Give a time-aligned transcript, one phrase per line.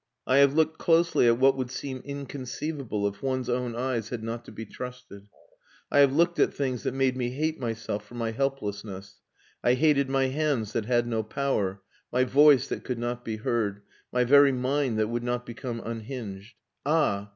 [0.25, 4.43] I have looked closely at what would seem inconceivable if one's own eyes had not
[4.45, 5.27] to be trusted.
[5.91, 9.19] I have looked at things that made me hate myself for my helplessness.
[9.63, 13.83] I hated my hands that had no power, my voice that could not be heard,
[14.11, 16.55] my very mind that would not become unhinged.
[16.83, 17.29] Ah!